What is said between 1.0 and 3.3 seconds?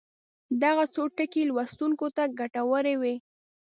ټکي لوستونکو ته ګټورې وي.